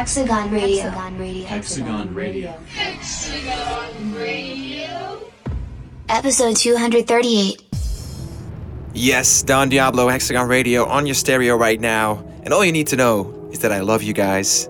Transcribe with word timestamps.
Diablo, 0.00 0.24
Hexagon 0.24 1.18
Radio. 1.18 1.44
Hexagon 1.44 2.14
Radio. 2.14 2.54
Hexagon 2.72 4.14
Radio. 4.14 5.20
Episode 6.08 6.56
238. 6.56 7.62
Yes, 8.94 9.42
Don 9.42 9.68
Diablo, 9.68 10.08
Hexagon 10.08 10.48
Radio 10.48 10.86
on 10.86 11.04
your 11.04 11.14
stereo 11.14 11.54
right 11.54 11.78
now. 11.78 12.26
And 12.44 12.54
all 12.54 12.64
you 12.64 12.72
need 12.72 12.86
to 12.86 12.96
know 12.96 13.50
is 13.52 13.58
that 13.58 13.72
I 13.72 13.80
love 13.80 14.02
you 14.02 14.14
guys 14.14 14.69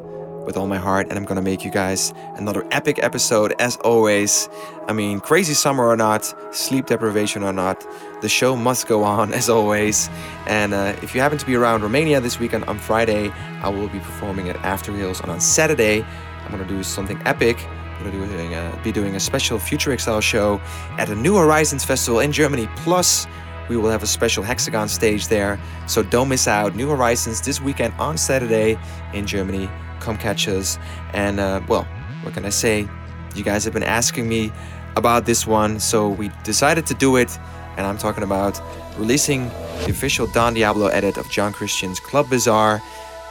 with 0.50 0.56
all 0.56 0.66
my 0.66 0.78
heart, 0.78 1.06
and 1.08 1.16
I'm 1.16 1.24
gonna 1.24 1.42
make 1.42 1.64
you 1.64 1.70
guys 1.70 2.12
another 2.34 2.66
epic 2.72 2.98
episode 3.04 3.54
as 3.60 3.76
always. 3.84 4.48
I 4.88 4.92
mean, 4.92 5.20
crazy 5.20 5.54
summer 5.54 5.86
or 5.86 5.96
not, 5.96 6.34
sleep 6.52 6.86
deprivation 6.86 7.44
or 7.44 7.52
not, 7.52 7.86
the 8.20 8.28
show 8.28 8.56
must 8.56 8.88
go 8.88 9.04
on 9.04 9.32
as 9.40 9.48
always. 9.48 10.10
And 10.48 10.74
uh, 10.74 10.96
if 11.02 11.14
you 11.14 11.20
happen 11.20 11.38
to 11.38 11.46
be 11.46 11.54
around 11.54 11.82
Romania 11.82 12.20
this 12.20 12.40
weekend 12.40 12.64
on 12.64 12.80
Friday, 12.80 13.30
I 13.62 13.68
will 13.68 13.86
be 13.88 14.00
performing 14.00 14.48
at 14.48 14.56
Afterhills, 14.56 15.20
and 15.20 15.30
on 15.30 15.40
Saturday, 15.40 16.04
I'm 16.44 16.50
gonna 16.50 16.66
do 16.66 16.82
something 16.82 17.22
epic. 17.26 17.64
I'm 17.64 18.10
gonna 18.10 18.10
do 18.10 18.36
doing 18.36 18.54
a, 18.54 18.80
be 18.82 18.90
doing 18.90 19.14
a 19.14 19.20
special 19.20 19.60
Future 19.60 19.92
Excel 19.92 20.20
show 20.20 20.60
at 20.98 21.06
the 21.06 21.14
New 21.14 21.36
Horizons 21.36 21.84
Festival 21.84 22.18
in 22.18 22.32
Germany. 22.32 22.68
Plus, 22.74 23.28
we 23.68 23.76
will 23.76 23.90
have 23.90 24.02
a 24.02 24.08
special 24.08 24.42
hexagon 24.42 24.88
stage 24.88 25.28
there, 25.28 25.60
so 25.86 26.02
don't 26.02 26.28
miss 26.28 26.48
out. 26.48 26.74
New 26.74 26.88
Horizons 26.88 27.40
this 27.40 27.60
weekend 27.60 27.94
on 28.00 28.18
Saturday 28.18 28.76
in 29.12 29.28
Germany. 29.28 29.70
Come 30.00 30.16
catch 30.16 30.48
us. 30.48 30.78
And 31.12 31.38
uh, 31.40 31.60
well, 31.68 31.86
what 32.22 32.34
can 32.34 32.44
I 32.44 32.50
say? 32.50 32.88
You 33.34 33.44
guys 33.44 33.64
have 33.64 33.72
been 33.72 33.82
asking 33.82 34.28
me 34.28 34.52
about 34.96 35.24
this 35.24 35.46
one, 35.46 35.78
so 35.78 36.08
we 36.08 36.30
decided 36.44 36.86
to 36.86 36.94
do 36.94 37.16
it. 37.16 37.38
And 37.76 37.86
I'm 37.86 37.98
talking 37.98 38.24
about 38.24 38.60
releasing 38.98 39.48
the 39.84 39.90
official 39.90 40.26
Don 40.26 40.54
Diablo 40.54 40.88
edit 40.88 41.16
of 41.16 41.30
John 41.30 41.52
Christian's 41.52 42.00
Club 42.00 42.28
Bizarre. 42.28 42.82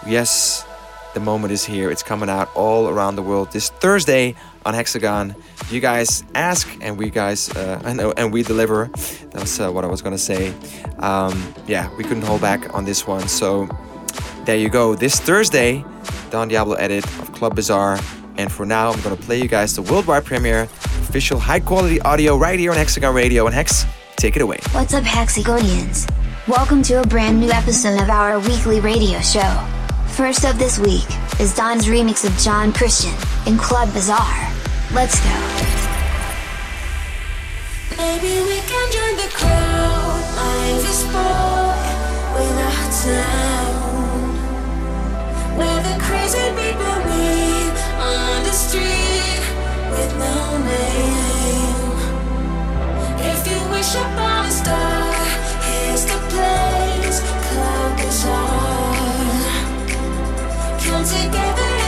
Yes, 0.07 0.65
the 1.13 1.19
moment 1.19 1.51
is 1.51 1.65
here. 1.65 1.91
It's 1.91 2.03
coming 2.03 2.29
out 2.29 2.49
all 2.55 2.87
around 2.87 3.15
the 3.15 3.21
world 3.21 3.51
this 3.51 3.69
Thursday 3.69 4.35
on 4.65 4.73
Hexagon. 4.73 5.35
You 5.69 5.79
guys 5.79 6.23
ask, 6.35 6.67
and 6.81 6.97
we 6.97 7.09
guys, 7.09 7.49
uh, 7.55 7.81
I 7.85 7.93
know, 7.93 8.11
and 8.13 8.31
we 8.31 8.43
deliver. 8.43 8.89
That's 9.31 9.59
uh, 9.59 9.71
what 9.71 9.83
I 9.83 9.87
was 9.87 10.01
gonna 10.01 10.17
say. 10.17 10.53
Um, 10.99 11.53
yeah, 11.67 11.93
we 11.97 12.03
couldn't 12.03 12.23
hold 12.23 12.41
back 12.41 12.73
on 12.73 12.85
this 12.85 13.05
one. 13.05 13.27
So 13.27 13.67
there 14.45 14.57
you 14.57 14.69
go. 14.69 14.95
This 14.95 15.19
Thursday, 15.19 15.83
Don 16.29 16.47
Diablo 16.47 16.75
edit 16.75 17.05
of 17.19 17.31
Club 17.33 17.55
Bizarre. 17.55 17.99
And 18.37 18.51
for 18.51 18.65
now, 18.65 18.91
I'm 18.91 19.01
gonna 19.01 19.15
play 19.15 19.41
you 19.41 19.47
guys 19.47 19.75
the 19.75 19.81
worldwide 19.81 20.25
premiere, 20.25 20.63
official 20.63 21.39
high 21.39 21.59
quality 21.59 21.99
audio 22.01 22.37
right 22.37 22.59
here 22.59 22.71
on 22.71 22.77
Hexagon 22.77 23.13
Radio. 23.13 23.45
And 23.45 23.53
Hex, 23.55 23.85
take 24.15 24.35
it 24.35 24.41
away. 24.41 24.59
What's 24.71 24.93
up, 24.93 25.03
Hexagonians? 25.03 26.09
Welcome 26.47 26.81
to 26.83 27.01
a 27.01 27.07
brand 27.07 27.39
new 27.39 27.51
episode 27.51 28.01
of 28.01 28.09
our 28.09 28.39
weekly 28.39 28.79
radio 28.79 29.19
show. 29.19 29.67
First 30.07 30.45
up 30.45 30.55
this 30.57 30.79
week 30.79 31.05
is 31.39 31.55
Don's 31.55 31.85
remix 31.85 32.25
of 32.25 32.37
John 32.37 32.73
Christian 32.73 33.13
in 33.45 33.57
Club 33.57 33.91
Bizarre. 33.93 34.51
Let's 34.91 35.19
go. 35.19 35.29
Maybe 37.97 38.41
we 38.41 38.59
can 38.61 38.91
join 38.91 39.15
the 39.17 39.29
crowd 39.33 40.23
like 40.35 40.81
this 40.81 41.03
boy 41.03 42.39
without 42.39 42.91
sound. 42.91 43.68
People 46.31 46.85
on 47.99 48.43
the 48.43 48.51
street 48.51 49.41
with 49.89 50.11
no 50.19 50.57
name. 50.59 51.97
If 53.17 53.47
you 53.49 53.59
wish 53.71 53.95
upon 53.95 54.45
a 54.45 54.51
star, 54.51 55.13
here's 55.65 56.05
the 56.05 56.19
place. 56.29 57.21
Club 57.49 57.97
Bizarre. 57.97 59.39
Come 60.85 61.03
together 61.03 61.78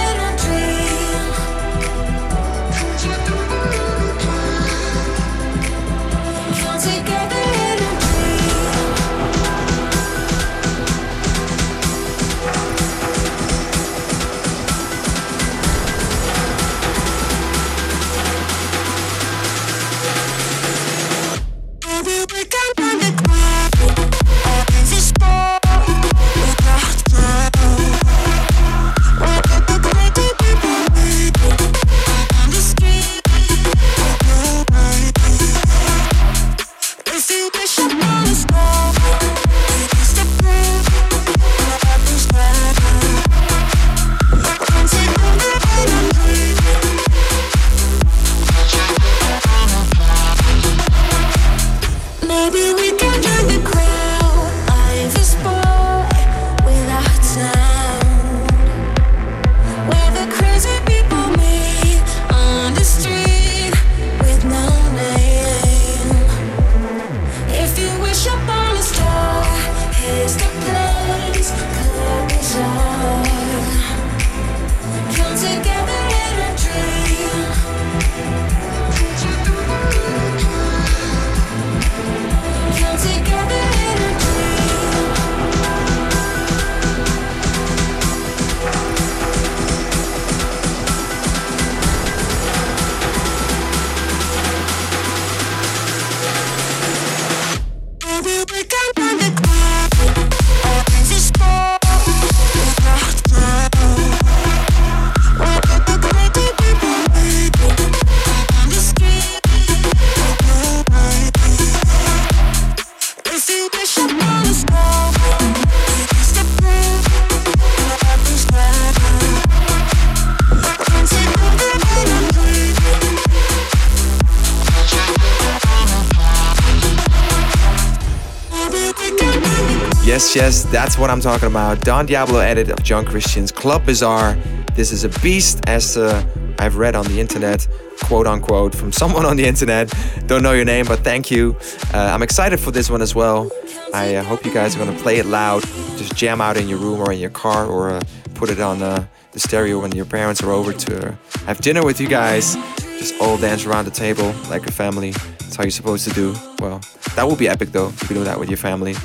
Yes, 130.33 130.63
that's 130.63 130.97
what 130.97 131.09
I'm 131.09 131.19
talking 131.19 131.49
about. 131.49 131.81
Don 131.81 132.05
Diablo 132.05 132.39
edit 132.39 132.69
of 132.69 132.81
John 132.83 133.03
Christian's 133.03 133.51
Club 133.51 133.85
Bizarre. 133.85 134.35
This 134.75 134.93
is 134.93 135.03
a 135.03 135.09
beast, 135.19 135.59
as 135.67 135.97
uh, 135.97 136.23
I've 136.57 136.77
read 136.77 136.95
on 136.95 137.05
the 137.07 137.19
internet, 137.19 137.67
quote 138.03 138.27
unquote, 138.27 138.73
from 138.73 138.91
someone 139.01 139.25
on 139.25 139.35
the 139.35 139.45
internet. 139.45 139.93
Don't 140.27 140.41
know 140.41 140.53
your 140.53 140.63
name, 140.63 140.85
but 140.85 140.99
thank 140.99 141.31
you. 141.31 141.57
Uh, 141.93 141.97
I'm 141.97 142.23
excited 142.23 142.61
for 142.61 142.71
this 142.71 142.89
one 142.89 143.01
as 143.01 143.13
well. 143.13 143.51
I 143.93 144.15
uh, 144.15 144.23
hope 144.23 144.45
you 144.45 144.53
guys 144.53 144.73
are 144.73 144.79
gonna 144.79 144.97
play 144.99 145.17
it 145.17 145.25
loud. 145.25 145.63
Just 145.97 146.15
jam 146.15 146.39
out 146.39 146.55
in 146.55 146.69
your 146.69 146.77
room 146.77 147.01
or 147.01 147.11
in 147.11 147.19
your 147.19 147.29
car, 147.29 147.65
or 147.65 147.89
uh, 147.89 148.01
put 148.33 148.49
it 148.49 148.61
on 148.61 148.81
uh, 148.81 149.05
the 149.33 149.39
stereo 149.41 149.81
when 149.81 149.91
your 149.91 150.05
parents 150.05 150.41
are 150.41 150.51
over 150.51 150.71
to 150.71 151.17
have 151.45 151.59
dinner 151.59 151.83
with 151.83 151.99
you 151.99 152.07
guys. 152.07 152.55
Just 152.99 153.19
all 153.19 153.37
dance 153.37 153.65
around 153.65 153.83
the 153.83 153.91
table 153.91 154.33
like 154.49 154.65
a 154.65 154.71
family. 154.71 155.11
That's 155.11 155.57
how 155.57 155.63
you're 155.63 155.71
supposed 155.71 156.07
to 156.07 156.13
do. 156.13 156.33
Well, 156.59 156.79
that 157.15 157.27
would 157.27 157.37
be 157.37 157.49
epic 157.49 157.73
though, 157.73 157.89
if 157.89 158.09
you 158.09 158.15
do 158.15 158.23
that 158.23 158.39
with 158.39 158.49
your 158.49 158.57
family. 158.57 158.95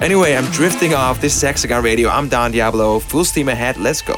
Anyway, 0.00 0.34
I'm 0.34 0.44
drifting 0.52 0.92
off. 0.92 1.22
This 1.22 1.34
is 1.34 1.42
Hexagon 1.42 1.82
Radio. 1.82 2.10
I'm 2.10 2.28
Don 2.28 2.52
Diablo. 2.52 2.98
Full 2.98 3.24
steam 3.24 3.48
ahead. 3.48 3.78
Let's 3.78 4.02
go. 4.02 4.14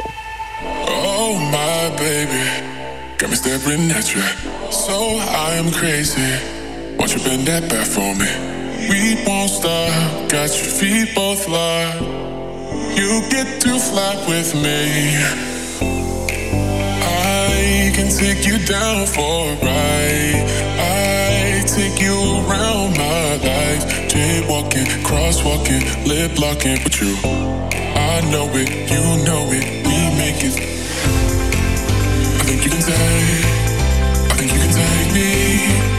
Oh 0.62 1.38
my 1.52 1.96
baby, 1.96 3.16
got 3.16 3.30
me 3.30 3.36
staring 3.36 3.88
at 3.92 4.12
you. 4.12 4.22
So 4.72 5.18
I'm 5.20 5.70
crazy. 5.70 6.20
Won't 6.98 7.14
you 7.14 7.22
bend 7.22 7.46
that 7.46 7.70
back 7.70 7.86
for 7.86 8.12
me? 8.18 8.26
We 8.90 9.22
won't 9.24 9.50
stop. 9.50 10.28
Got 10.28 10.50
your 10.50 10.66
feet 10.66 11.14
both 11.14 11.48
locked. 11.48 12.00
You 12.98 13.22
get 13.30 13.60
to 13.62 13.78
fly 13.78 14.16
with 14.26 14.54
me. 14.56 15.14
I 17.00 17.92
can 17.94 18.10
take 18.10 18.44
you 18.44 18.58
down 18.66 19.06
for 19.06 19.46
a 19.46 19.54
ride. 19.62 20.42
I 20.80 21.62
take 21.66 22.00
you 22.02 22.18
around 22.18 22.98
my 22.98 23.36
life. 23.46 23.97
Jaywalking, 24.18 24.88
crosswalking, 25.04 26.04
lip 26.04 26.40
locking 26.40 26.82
with 26.82 27.00
you. 27.00 27.14
I 27.94 28.20
know 28.32 28.48
it, 28.52 28.68
you 28.90 29.24
know 29.24 29.46
it, 29.52 29.86
we 29.86 29.96
make 30.18 30.42
it. 30.42 30.58
I 32.34 32.42
think 32.42 32.64
you 32.64 32.70
can 32.70 32.80
take, 32.80 32.96
I 34.28 34.34
think 34.34 34.52
you 34.52 34.58
can 34.58 34.72
take 34.74 35.14
me. 35.14 35.97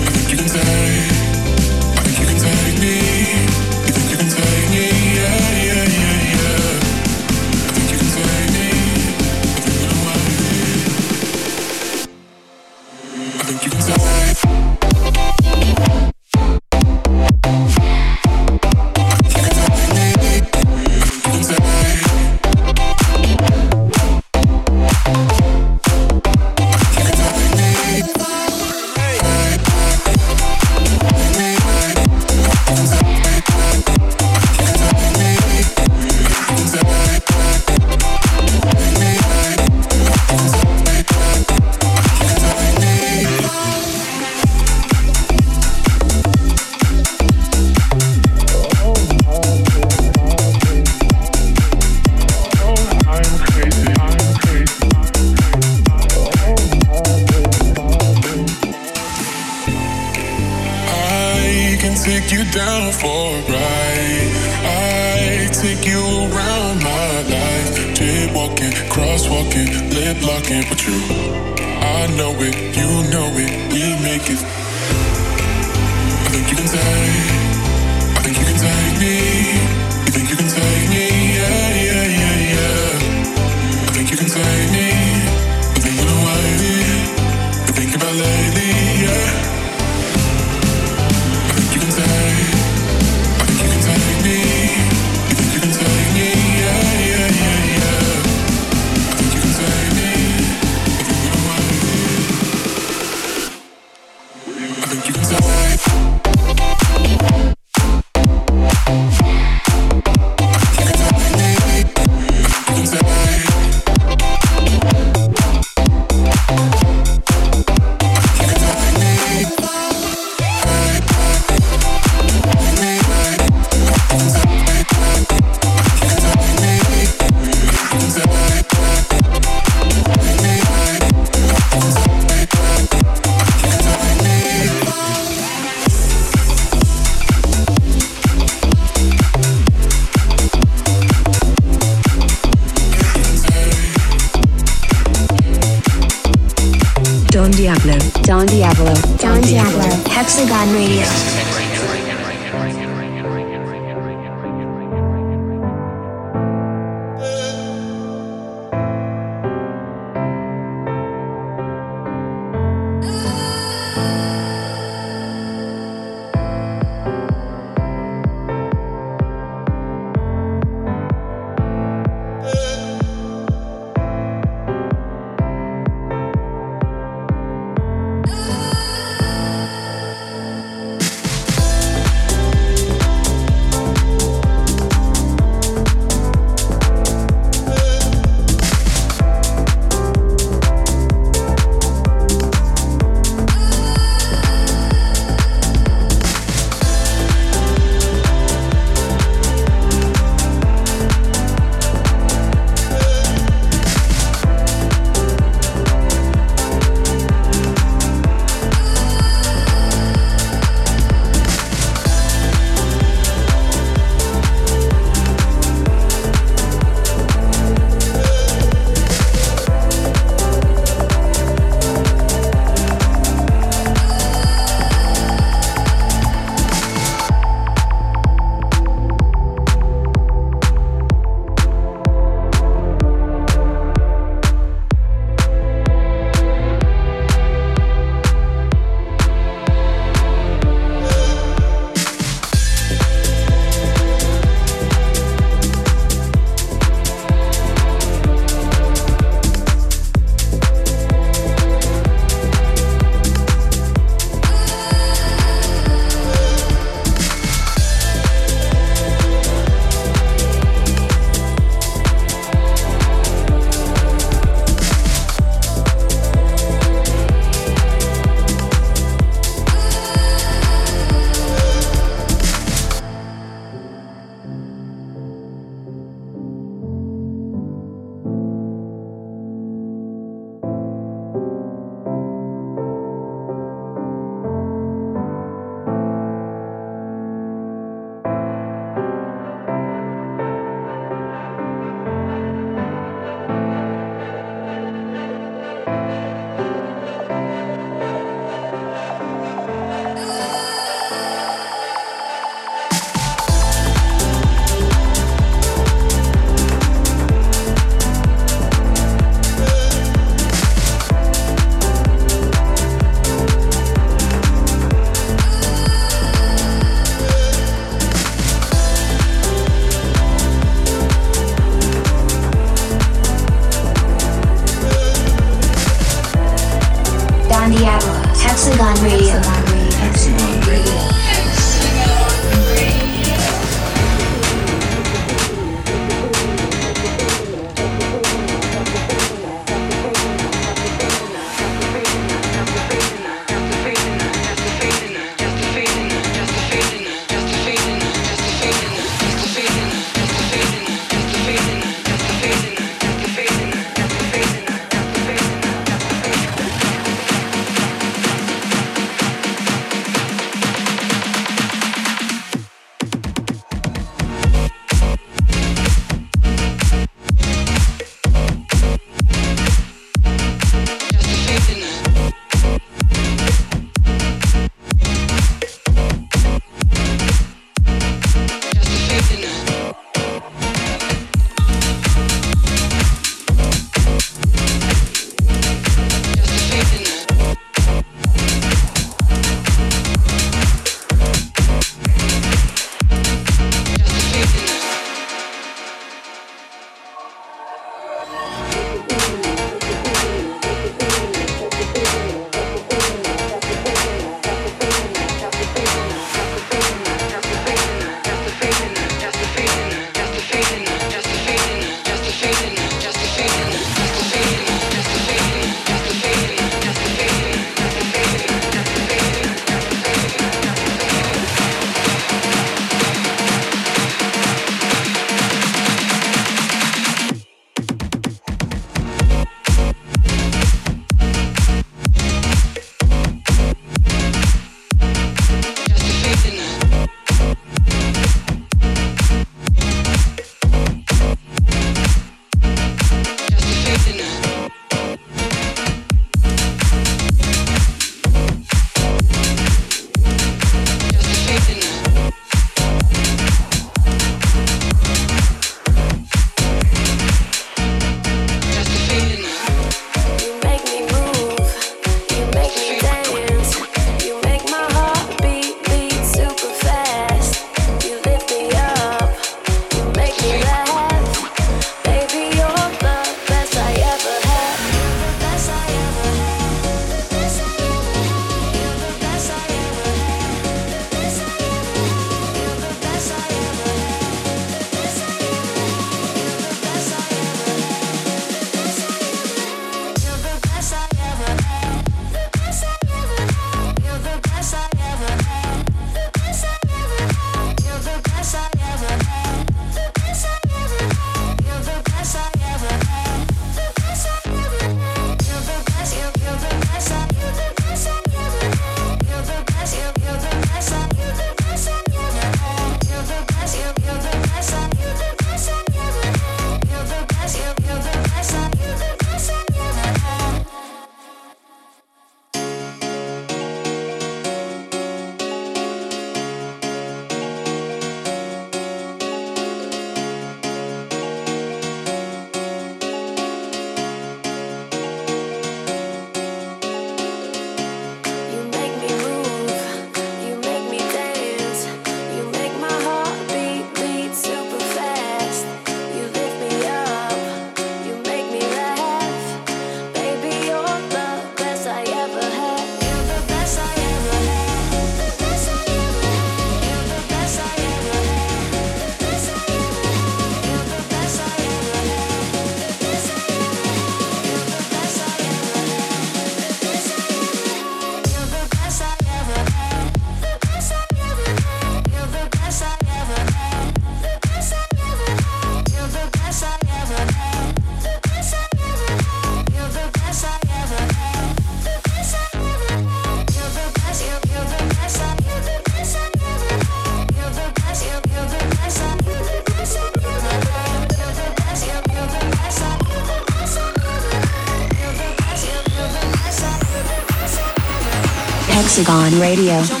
Hexagon 599.01 599.39
Radio. 599.39 600.00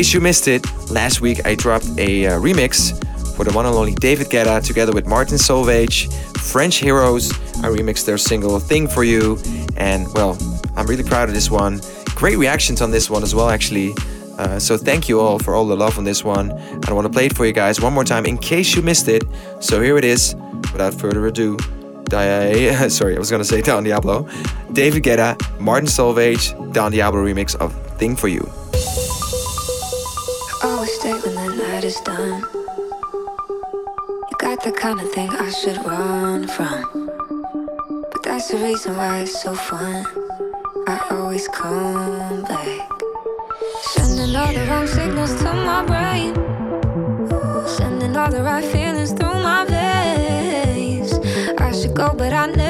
case 0.00 0.14
you 0.14 0.20
missed 0.22 0.48
it, 0.48 0.64
last 0.90 1.20
week 1.20 1.44
I 1.44 1.54
dropped 1.54 1.86
a 1.98 2.26
uh, 2.26 2.40
remix 2.40 2.96
for 3.36 3.44
the 3.44 3.52
one 3.52 3.66
and 3.66 3.74
only 3.74 3.94
David 3.94 4.28
Guetta 4.28 4.64
together 4.64 4.92
with 4.92 5.06
Martin 5.06 5.36
Solveig, 5.36 5.92
French 6.38 6.76
Heroes. 6.76 7.30
I 7.62 7.68
remixed 7.68 8.06
their 8.06 8.16
single 8.16 8.58
Thing 8.60 8.88
for 8.88 9.04
You, 9.04 9.38
and 9.76 10.06
well, 10.14 10.38
I'm 10.74 10.86
really 10.86 11.02
proud 11.02 11.28
of 11.28 11.34
this 11.34 11.50
one. 11.50 11.82
Great 12.14 12.38
reactions 12.38 12.80
on 12.80 12.90
this 12.90 13.10
one 13.10 13.22
as 13.22 13.34
well, 13.34 13.50
actually. 13.50 13.92
Uh, 14.38 14.58
so 14.58 14.78
thank 14.78 15.06
you 15.06 15.20
all 15.20 15.38
for 15.38 15.54
all 15.54 15.66
the 15.66 15.76
love 15.76 15.98
on 15.98 16.04
this 16.04 16.24
one. 16.24 16.50
I 16.88 16.94
want 16.94 17.04
to 17.04 17.12
play 17.12 17.26
it 17.26 17.36
for 17.36 17.44
you 17.44 17.52
guys 17.52 17.78
one 17.78 17.92
more 17.92 18.04
time 18.04 18.24
in 18.24 18.38
case 18.38 18.74
you 18.74 18.80
missed 18.80 19.06
it. 19.06 19.22
So 19.58 19.82
here 19.82 19.98
it 19.98 20.04
is. 20.06 20.34
Without 20.72 20.94
further 20.94 21.26
ado, 21.26 21.58
Di- 22.04 22.88
sorry, 22.88 23.16
I 23.16 23.18
was 23.18 23.30
gonna 23.30 23.44
say 23.44 23.60
Don 23.60 23.84
Diablo, 23.84 24.26
David 24.72 25.02
Guetta, 25.02 25.36
Martin 25.60 25.88
Solveig, 25.88 26.72
Don 26.72 26.90
Diablo 26.90 27.22
remix 27.22 27.54
of 27.56 27.74
Thing 27.98 28.16
for 28.16 28.28
You 28.28 28.50
stay 31.00 31.12
when 31.12 31.34
the 31.34 31.56
night 31.56 31.84
is 31.84 31.98
done. 32.00 32.44
You 34.28 34.36
got 34.38 34.62
the 34.62 34.70
kind 34.70 35.00
of 35.00 35.10
thing 35.12 35.30
I 35.30 35.48
should 35.50 35.78
run 35.78 36.46
from. 36.46 37.08
But 38.12 38.22
that's 38.22 38.48
the 38.48 38.58
reason 38.58 38.96
why 38.98 39.20
it's 39.20 39.42
so 39.42 39.54
fun. 39.54 40.04
I 40.86 40.98
always 41.10 41.48
come 41.48 42.42
back. 42.42 42.90
Sending 43.92 44.36
all 44.36 44.52
the 44.52 44.64
wrong 44.68 44.86
signals 44.86 45.34
to 45.40 45.50
my 45.70 45.80
brain. 45.90 46.34
Sending 47.78 48.14
all 48.14 48.30
the 48.30 48.42
right 48.42 48.64
feelings 48.64 49.12
through 49.12 49.38
my 49.50 49.64
veins. 49.64 51.14
I 51.58 51.72
should 51.72 51.94
go, 51.94 52.12
but 52.12 52.32
I 52.34 52.46
never. 52.46 52.69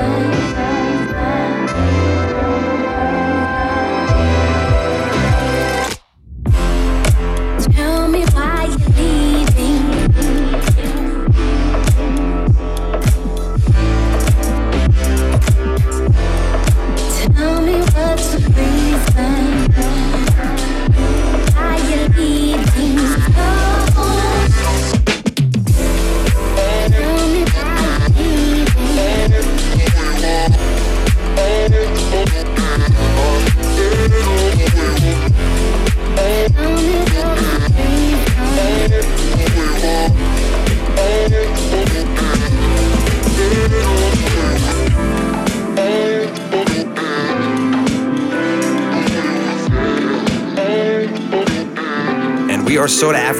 The 0.00 0.39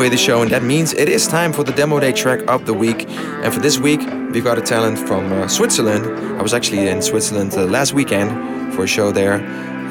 halfway 0.00 0.08
the 0.08 0.16
show, 0.16 0.40
and 0.40 0.50
that 0.50 0.62
means 0.62 0.94
it 0.94 1.10
is 1.10 1.28
time 1.28 1.52
for 1.52 1.62
the 1.62 1.72
demo 1.72 2.00
day 2.00 2.10
track 2.10 2.40
of 2.48 2.64
the 2.64 2.72
week. 2.72 3.06
And 3.44 3.52
for 3.52 3.60
this 3.60 3.78
week, 3.78 4.00
we've 4.32 4.42
got 4.42 4.56
a 4.56 4.62
talent 4.62 4.98
from 4.98 5.30
uh, 5.30 5.46
Switzerland. 5.46 6.06
I 6.38 6.42
was 6.42 6.54
actually 6.54 6.88
in 6.88 7.02
Switzerland 7.02 7.52
uh, 7.52 7.66
last 7.66 7.92
weekend 7.92 8.72
for 8.72 8.84
a 8.84 8.86
show 8.86 9.12
there. 9.12 9.34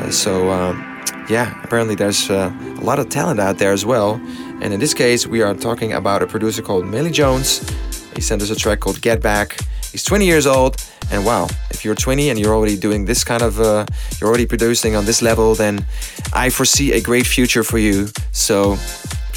Uh, 0.01 0.09
so, 0.09 0.49
um, 0.49 0.81
yeah, 1.29 1.61
apparently 1.63 1.93
there's 1.93 2.27
uh, 2.27 2.51
a 2.79 2.83
lot 2.83 2.97
of 2.97 3.09
talent 3.09 3.39
out 3.39 3.59
there 3.59 3.71
as 3.71 3.85
well. 3.85 4.19
And 4.63 4.73
in 4.73 4.79
this 4.79 4.95
case, 4.95 5.27
we 5.27 5.43
are 5.43 5.53
talking 5.53 5.93
about 5.93 6.23
a 6.23 6.25
producer 6.25 6.63
called 6.63 6.87
Millie 6.87 7.11
Jones. 7.11 7.69
He 8.15 8.21
sent 8.21 8.41
us 8.41 8.49
a 8.49 8.55
track 8.55 8.79
called 8.79 8.99
Get 9.01 9.21
Back. 9.21 9.59
He's 9.91 10.03
20 10.03 10.25
years 10.25 10.47
old, 10.47 10.77
and 11.11 11.23
wow, 11.23 11.47
if 11.69 11.85
you're 11.85 11.93
20 11.95 12.29
and 12.29 12.39
you're 12.39 12.55
already 12.55 12.77
doing 12.77 13.05
this 13.05 13.23
kind 13.23 13.43
of, 13.43 13.59
uh, 13.59 13.85
you're 14.19 14.27
already 14.27 14.47
producing 14.47 14.95
on 14.95 15.05
this 15.05 15.21
level, 15.21 15.53
then 15.53 15.85
I 16.33 16.49
foresee 16.49 16.93
a 16.93 17.01
great 17.01 17.27
future 17.27 17.63
for 17.63 17.77
you. 17.77 18.07
So, 18.31 18.77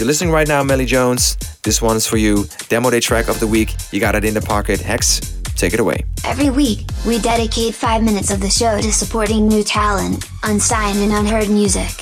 you're 0.02 0.08
listening 0.08 0.32
right 0.32 0.48
now, 0.48 0.64
Melly 0.64 0.84
Jones, 0.84 1.36
this 1.62 1.80
one's 1.80 2.08
for 2.08 2.16
you. 2.16 2.46
Demo 2.68 2.90
day 2.90 2.98
track 2.98 3.28
of 3.28 3.38
the 3.38 3.46
week. 3.46 3.76
You 3.92 4.00
got 4.00 4.16
it 4.16 4.24
in 4.24 4.34
the 4.34 4.40
pocket. 4.40 4.80
Hex, 4.80 5.20
take 5.54 5.74
it 5.74 5.78
away. 5.78 6.04
Every 6.24 6.50
week, 6.50 6.90
we 7.06 7.20
dedicate 7.20 7.72
five 7.72 8.02
minutes 8.02 8.32
of 8.32 8.40
the 8.40 8.50
show 8.50 8.80
to 8.80 8.92
supporting 8.92 9.46
new 9.46 9.62
talent, 9.62 10.28
unsigned 10.42 10.98
and 10.98 11.12
unheard 11.12 11.48
music. 11.48 11.92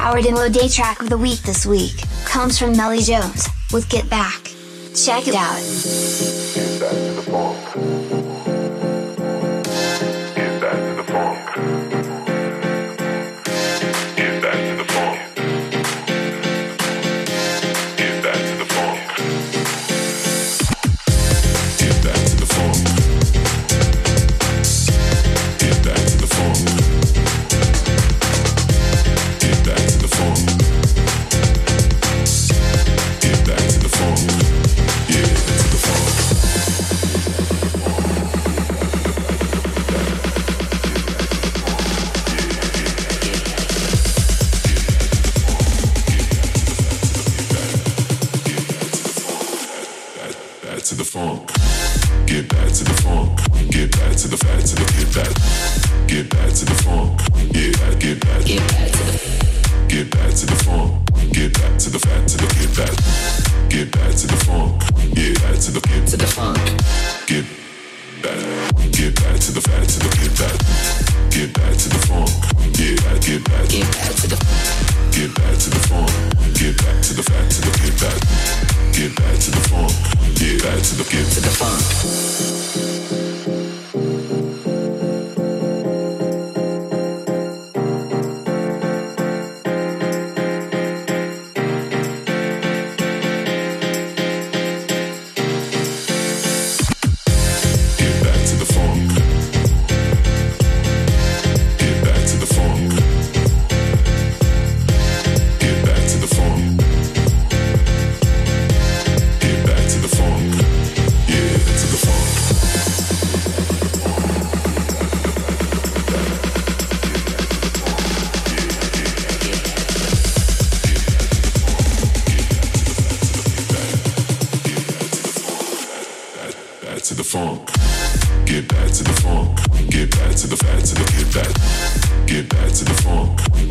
Our 0.00 0.20
demo 0.20 0.48
day 0.48 0.66
track 0.66 1.00
of 1.00 1.08
the 1.08 1.16
week 1.16 1.42
this 1.42 1.64
week 1.64 2.02
comes 2.24 2.58
from 2.58 2.76
Melly 2.76 3.02
Jones 3.02 3.46
with 3.72 3.88
Get 3.88 4.10
Back. 4.10 4.50
Check 4.92 5.28
it 5.28 5.36
out. 5.36 6.43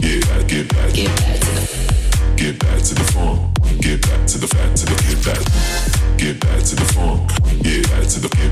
Get 0.04 0.28
back. 0.28 0.48
To 0.48 0.64
the. 0.64 1.64
Get 2.36 2.60
back 2.60 2.84
to 2.84 2.94
the 2.94 3.04
form. 3.16 3.40
Get 3.80 4.02
back 4.02 4.28
to 4.28 4.38
the 4.38 4.48
back 4.52 4.76
to 4.76 4.84
the 4.84 4.96
get 5.00 5.20
back. 5.24 5.40
Get 6.20 6.40
back 6.44 6.60
to 6.60 6.76
the 6.76 6.84
form. 6.92 7.24
Yeah, 7.64 7.80
get 7.80 7.96
back. 7.96 8.04
To 8.04 8.20
the 8.20 8.28
get 8.28 8.52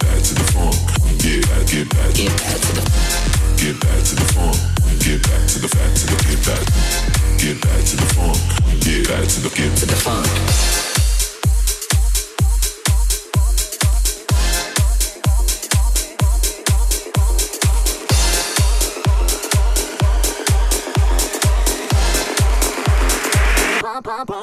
back. 0.00 0.22
To 0.24 0.34
the 0.34 0.46
form. 0.50 0.72
Get 1.20 1.44
back. 1.52 1.66
Get 1.68 1.88
back 1.90 2.12
to 2.16 2.24
the. 2.24 2.84
Get 3.60 3.76
back 3.78 4.00
to 4.00 4.14
the. 4.16 4.24
Get 5.04 5.20
back 5.20 5.44
to 5.48 5.60
back 5.68 5.92
to 5.92 6.04
the 6.08 6.16
get 6.24 6.40
back. 6.48 6.64
Get 7.36 7.60
back 7.60 7.84
to 7.84 7.96
the 7.96 8.08
form. 8.16 8.40
Back 9.10 9.28
to 9.28 9.86
the 9.86 9.96
funk. 9.96 10.89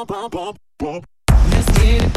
bump, 0.05 0.09
bump, 0.09 0.31
bump, 0.31 0.59
bump. 0.77 1.05
Let's 1.49 1.65
get 1.79 2.03
it. 2.03 2.16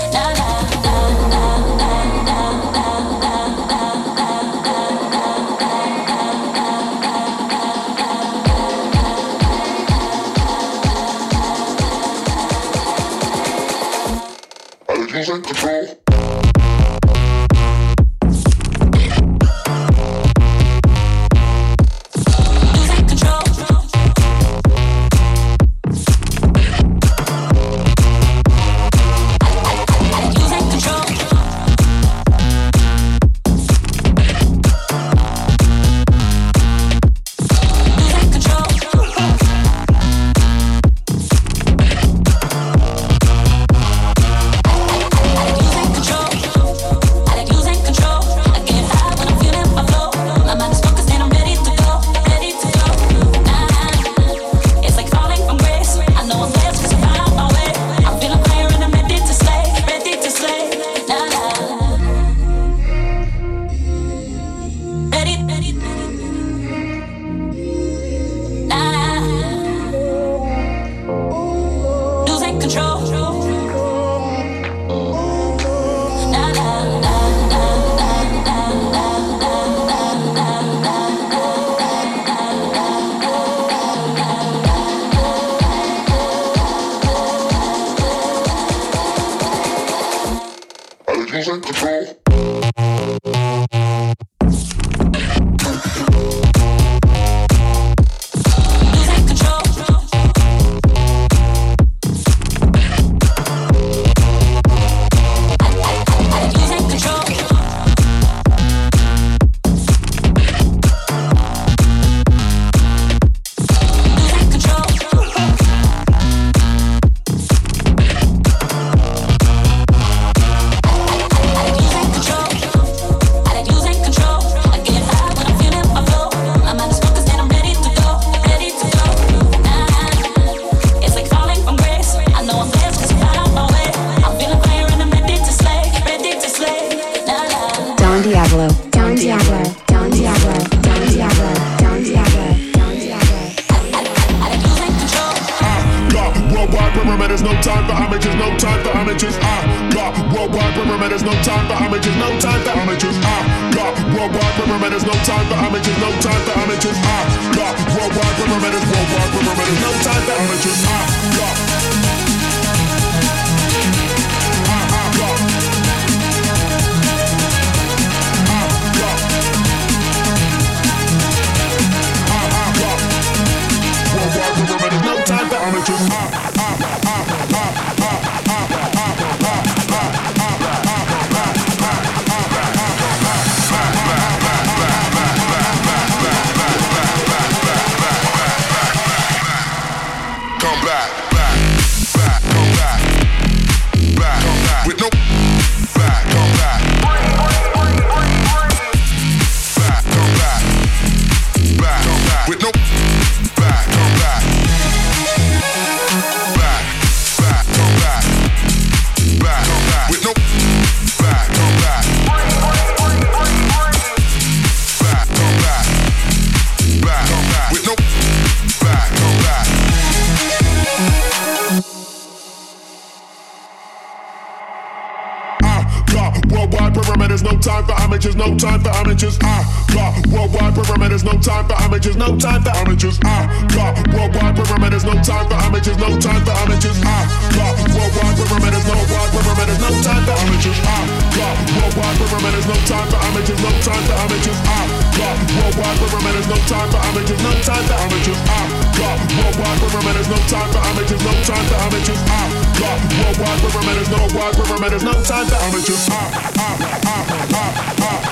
time 228.61 228.77
for 228.77 228.93
amateurs. 228.93 229.41
I 229.41 229.65
got 229.89 230.13
worldwide 230.29 230.77
perimeters, 230.77 231.25
no 231.25 231.33
time 231.41 231.65
for 231.65 231.73
amateurs, 231.81 232.15
no 232.15 232.37
time 232.37 232.61
for 232.61 232.69
amateurs. 232.69 233.17
I 233.25 233.49
got 233.73 233.97
worldwide 234.13 234.53
perimeters, 234.53 235.01
no 235.01 235.17
time 235.17 235.49
for 235.49 235.57
amateurs, 235.65 235.97
no 235.97 236.09
time 236.21 236.45
for 236.45 236.53
amateurs. 236.61 236.97
I 237.01 237.25
got 237.57 237.73
worldwide 237.89 238.37
perimeters, 238.37 238.85
no 238.85 238.97
wide 239.09 239.31
perimeters, 239.33 239.79
no 239.81 239.89
time 240.05 240.21
for 240.29 240.37
amateurs. 240.37 240.77
I 240.77 241.01
got 241.33 241.57
worldwide 241.73 242.17
perimeters, 242.21 242.65
no 242.69 242.77
time 242.85 243.07
for 243.09 243.19
amateurs, 243.25 243.61
no 243.65 243.71
time 243.81 244.03
for 244.05 244.17
amateurs. 244.29 244.59
I 244.61 244.81
got 245.17 245.37
worldwide 245.57 245.97
perimeters, 245.97 246.45
no 246.45 246.57
time 246.69 246.89
for 246.93 247.01
amateurs, 247.01 247.41
no 247.41 247.51
time 247.65 247.85
for 247.89 247.97
amateurs. 247.97 248.41
I 248.45 248.61
got 248.93 249.17
worldwide 249.41 249.79
perimeters, 249.81 250.29
no 250.29 250.37
time 250.45 250.69
for 250.69 250.81
amateurs, 250.85 251.23
no 251.25 251.33
time 251.49 251.65
for 251.65 251.77
amateurs. 251.81 252.21
I 252.29 252.45
got 252.77 252.97
worldwide 253.09 253.59
perimeters, 253.65 254.09
no 254.13 254.21
wide 254.37 254.53
perimeters, 254.53 255.01
no 255.01 255.13
time 255.25 255.49
for 255.49 255.59
amateurs. 255.65 256.05
I, 256.13 256.29
I, 256.53 256.77
I, 257.01 257.01
I, 257.01 257.41
I, 257.57 258.27
I, 258.27 258.30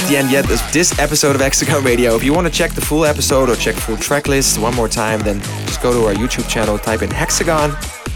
at 0.00 0.08
the 0.08 0.16
end 0.16 0.30
yet 0.30 0.44
of 0.50 0.72
this 0.72 0.98
episode 0.98 1.34
of 1.34 1.40
Hexagon 1.40 1.82
Radio. 1.84 2.14
If 2.14 2.22
you 2.22 2.32
want 2.32 2.46
to 2.46 2.52
check 2.52 2.72
the 2.72 2.80
full 2.80 3.04
episode 3.04 3.50
or 3.50 3.56
check 3.56 3.74
full 3.74 3.96
track 3.96 4.28
list 4.28 4.58
one 4.58 4.74
more 4.74 4.88
time, 4.88 5.20
then 5.20 5.40
just 5.66 5.82
go 5.82 5.92
to 5.92 6.06
our 6.06 6.14
YouTube 6.14 6.48
channel, 6.48 6.78
type 6.78 7.02
in 7.02 7.10
Hexagon 7.10 7.70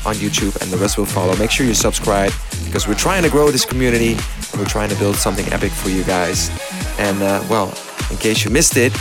on 0.06 0.14
YouTube, 0.16 0.60
and 0.62 0.70
the 0.70 0.76
rest 0.76 0.98
will 0.98 1.06
follow. 1.06 1.36
Make 1.36 1.50
sure 1.50 1.66
you 1.66 1.74
subscribe 1.74 2.32
because 2.64 2.86
we're 2.86 2.94
trying 2.94 3.22
to 3.22 3.30
grow 3.30 3.50
this 3.50 3.64
community 3.64 4.12
and 4.12 4.56
we're 4.56 4.66
trying 4.66 4.88
to 4.88 4.96
build 4.96 5.16
something 5.16 5.46
epic 5.52 5.72
for 5.72 5.90
you 5.90 6.04
guys. 6.04 6.50
And 6.98 7.22
uh, 7.22 7.44
well, 7.50 7.68
in 8.10 8.16
case 8.18 8.44
you 8.44 8.50
missed 8.50 8.76
it, 8.76 8.92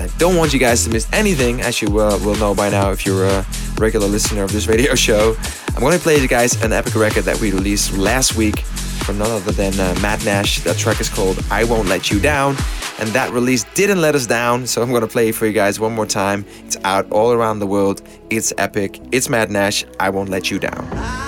I 0.00 0.08
don't 0.18 0.36
want 0.36 0.52
you 0.52 0.58
guys 0.60 0.84
to 0.84 0.90
miss 0.90 1.08
anything, 1.12 1.60
as 1.60 1.82
you 1.82 1.88
uh, 1.98 2.18
will 2.22 2.36
know 2.36 2.54
by 2.54 2.68
now 2.68 2.90
if 2.90 3.04
you're 3.04 3.26
a 3.26 3.46
regular 3.78 4.06
listener 4.06 4.42
of 4.42 4.52
this 4.52 4.66
radio 4.66 4.94
show. 5.06 5.34
I'm 5.74 5.92
to 5.92 5.98
play 5.98 6.20
you 6.20 6.28
guys 6.28 6.60
an 6.62 6.72
epic 6.72 6.94
record 6.94 7.24
that 7.24 7.40
we 7.40 7.52
released 7.52 7.96
last 7.96 8.36
week 8.36 8.60
from 8.60 9.18
none 9.18 9.30
other 9.30 9.52
than 9.52 9.72
uh, 9.78 9.98
Matt 10.02 10.24
Nash. 10.24 10.60
That 10.64 10.76
track 10.76 11.00
is 11.00 11.08
called 11.08 11.42
I 11.50 11.64
Won't 11.64 11.88
Let 11.88 12.10
You 12.10 12.20
Down. 12.20 12.56
And 12.98 13.08
that 13.10 13.32
release 13.32 13.64
didn't 13.74 14.00
let 14.00 14.14
us 14.14 14.26
down, 14.26 14.66
so 14.66 14.82
I'm 14.82 14.92
gonna 14.92 15.06
play 15.06 15.28
it 15.28 15.34
for 15.34 15.46
you 15.46 15.52
guys 15.52 15.78
one 15.78 15.94
more 15.94 16.06
time. 16.06 16.44
It's 16.64 16.76
out 16.84 17.10
all 17.12 17.32
around 17.32 17.60
the 17.60 17.66
world. 17.66 18.02
It's 18.28 18.52
epic. 18.58 19.00
It's 19.12 19.28
Matt 19.28 19.50
Nash. 19.50 19.84
I 20.00 20.10
Won't 20.10 20.28
Let 20.28 20.50
You 20.50 20.58
Down. 20.58 21.27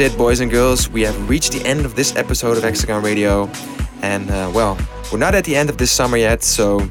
It, 0.00 0.16
boys 0.16 0.40
and 0.40 0.50
girls. 0.50 0.88
We 0.88 1.02
have 1.02 1.28
reached 1.28 1.52
the 1.52 1.62
end 1.66 1.84
of 1.84 1.94
this 1.94 2.16
episode 2.16 2.56
of 2.56 2.62
Hexagon 2.62 3.02
Radio. 3.02 3.50
And, 4.00 4.30
uh, 4.30 4.50
well, 4.54 4.78
we're 5.12 5.18
not 5.18 5.34
at 5.34 5.44
the 5.44 5.54
end 5.54 5.68
of 5.68 5.76
this 5.76 5.90
summer 5.90 6.16
yet, 6.16 6.42
so 6.42 6.90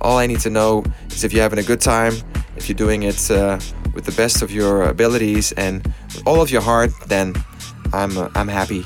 all 0.00 0.16
I 0.16 0.26
need 0.26 0.40
to 0.40 0.50
know 0.50 0.82
is 1.10 1.22
if 1.22 1.32
you're 1.32 1.42
having 1.42 1.58
a 1.58 1.62
good 1.62 1.80
time, 1.82 2.14
if 2.56 2.68
you're 2.68 2.76
doing 2.76 3.02
it 3.02 3.30
uh, 3.30 3.58
with 3.94 4.06
the 4.06 4.12
best 4.12 4.40
of 4.40 4.50
your 4.50 4.84
abilities 4.84 5.52
and 5.52 5.92
all 6.24 6.40
of 6.40 6.50
your 6.50 6.62
heart, 6.62 6.92
then 7.06 7.34
I'm, 7.92 8.16
uh, 8.16 8.30
I'm 8.34 8.48
happy. 8.48 8.84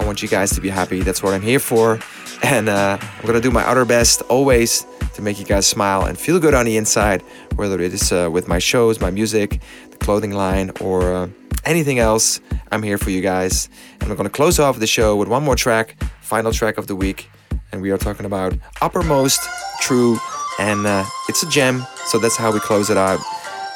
I 0.00 0.04
want 0.04 0.22
you 0.22 0.28
guys 0.28 0.50
to 0.52 0.60
be 0.60 0.68
happy. 0.68 1.00
That's 1.00 1.22
what 1.22 1.32
I'm 1.32 1.42
here 1.42 1.60
for. 1.60 2.00
And 2.42 2.68
uh, 2.68 2.98
I'm 3.00 3.26
gonna 3.26 3.40
do 3.40 3.52
my 3.52 3.62
utter 3.62 3.84
best 3.84 4.22
always 4.22 4.84
to 5.14 5.22
make 5.22 5.38
you 5.38 5.44
guys 5.44 5.66
smile 5.66 6.06
and 6.06 6.18
feel 6.18 6.40
good 6.40 6.54
on 6.54 6.66
the 6.66 6.76
inside, 6.76 7.22
whether 7.54 7.80
it 7.80 7.92
is 7.92 8.10
uh, 8.10 8.28
with 8.32 8.48
my 8.48 8.58
shows, 8.58 9.00
my 9.00 9.10
music, 9.10 9.60
clothing 10.02 10.32
line, 10.32 10.70
or 10.80 11.12
uh, 11.12 11.28
anything 11.64 11.98
else. 11.98 12.40
I'm 12.70 12.82
here 12.82 12.98
for 12.98 13.10
you 13.10 13.20
guys. 13.20 13.68
And 14.00 14.10
I'm 14.10 14.16
gonna 14.16 14.28
close 14.30 14.58
off 14.58 14.78
the 14.78 14.86
show 14.86 15.16
with 15.16 15.28
one 15.28 15.42
more 15.42 15.56
track, 15.56 15.96
final 16.20 16.52
track 16.52 16.78
of 16.78 16.86
the 16.86 16.96
week. 16.96 17.30
And 17.70 17.80
we 17.80 17.90
are 17.90 17.98
talking 17.98 18.26
about 18.26 18.54
Uppermost 18.80 19.40
True. 19.80 20.18
And 20.58 20.86
uh, 20.86 21.04
it's 21.28 21.42
a 21.42 21.48
gem, 21.48 21.86
so 22.06 22.18
that's 22.18 22.36
how 22.36 22.52
we 22.52 22.60
close 22.60 22.90
it 22.90 22.96
out. 22.96 23.20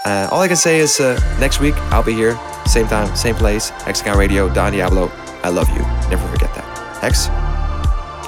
Uh, 0.05 0.29
all 0.31 0.41
I 0.41 0.47
can 0.47 0.57
say 0.57 0.79
is 0.79 1.01
uh, 1.01 1.19
next 1.41 1.59
week 1.59 1.75
I'll 1.91 2.03
be 2.03 2.13
here, 2.13 2.39
same 2.67 2.87
time, 2.87 3.15
same 3.17 3.35
place, 3.35 3.71
Hexagon 3.71 4.19
Radio, 4.19 4.49
Don 4.53 4.73
Diablo. 4.73 5.11
I 5.43 5.49
love 5.49 5.69
you. 5.71 5.83
Never 6.11 6.29
forget 6.29 6.55
that. 6.55 6.99
Hex, 7.01 7.27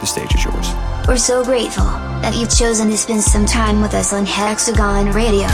the 0.00 0.06
stage 0.06 0.34
is 0.34 0.44
yours. 0.44 0.68
We're 1.06 1.16
so 1.16 1.44
grateful 1.44 1.84
that 2.22 2.34
you've 2.36 2.50
chosen 2.54 2.90
to 2.90 2.96
spend 2.96 3.22
some 3.22 3.46
time 3.46 3.80
with 3.80 3.94
us 3.94 4.12
on 4.12 4.26
Hexagon 4.26 5.12
Radio. 5.12 5.46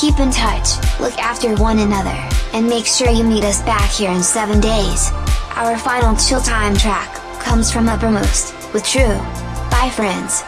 Keep 0.00 0.18
in 0.18 0.32
touch, 0.32 0.76
look 0.98 1.16
after 1.18 1.54
one 1.54 1.78
another, 1.78 2.16
and 2.52 2.68
make 2.68 2.84
sure 2.84 3.08
you 3.10 3.22
meet 3.22 3.44
us 3.44 3.62
back 3.62 3.88
here 3.90 4.10
in 4.10 4.22
seven 4.22 4.60
days. 4.60 5.10
Our 5.54 5.78
final 5.78 6.16
chill 6.16 6.40
time 6.40 6.76
track 6.76 7.14
comes 7.40 7.70
from 7.70 7.88
Uppermost 7.88 8.72
with 8.74 8.84
True. 8.84 9.18
Bye, 9.70 9.92
friends. 9.94 10.42